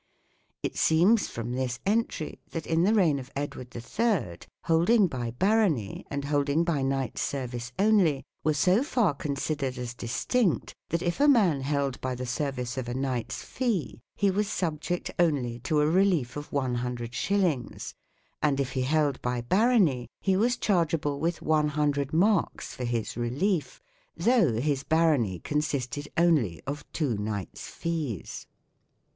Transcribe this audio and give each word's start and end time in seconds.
It 0.63 0.75
seems 0.77 1.27
from 1.27 1.51
this 1.53 1.79
Entry, 1.85 2.39
that 2.49 2.65
in 2.65 2.81
the 2.85 2.93
Reign 2.95 3.19
of 3.19 3.29
Edward 3.35 3.69
the 3.69 3.79
Third, 3.79 4.47
holding 4.63 5.05
by 5.05 5.29
Barony, 5.29 6.07
and 6.09 6.25
holding 6.25 6.63
by 6.63 6.81
Knights' 6.81 7.21
Service 7.21 7.71
only, 7.77 8.23
were 8.43 8.55
so 8.55 8.81
far 8.81 9.13
considered 9.13 9.77
as 9.77 9.93
distinct, 9.93 10.73
that 10.89 11.03
if 11.03 11.19
a 11.19 11.27
Man 11.27 11.61
held 11.61 12.01
by 12.01 12.15
the 12.15 12.25
Service 12.25 12.79
of 12.79 12.89
a 12.89 12.95
Knight's 12.95 13.43
Fee, 13.43 14.01
he 14.15 14.31
was 14.31 14.47
subject 14.49 15.11
only 15.19 15.59
to 15.59 15.81
a 15.81 15.87
Relief 15.87 16.35
of 16.35 16.51
One 16.51 16.73
hundred 16.73 17.13
Shillings, 17.13 17.93
and 18.41 18.59
if 18.59 18.71
he 18.71 18.81
held 18.81 19.21
by 19.21 19.41
Barony, 19.41 20.07
he 20.19 20.35
was 20.35 20.57
charge 20.57 20.95
able 20.95 21.19
with 21.19 21.43
One 21.43 21.67
hundred 21.67 22.11
Marks 22.11 22.73
for 22.73 22.85
his 22.85 23.15
Relief, 23.15 23.79
though 24.17 24.53
his 24.59 24.81
Barony 24.81 25.37
consisted 25.37 26.09
only 26.17 26.59
of 26.65 26.91
Two 26.91 27.19
Knights' 27.19 27.67
Fees. 27.67 28.47